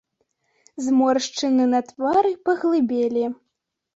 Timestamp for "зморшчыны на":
0.85-1.81